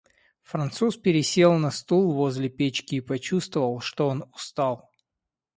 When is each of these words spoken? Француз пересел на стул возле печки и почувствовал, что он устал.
Француз 0.41 0.97
пересел 0.97 1.59
на 1.59 1.69
стул 1.69 2.11
возле 2.13 2.49
печки 2.49 2.95
и 2.95 3.01
почувствовал, 3.01 3.81
что 3.81 4.07
он 4.07 4.23
устал. 4.33 4.89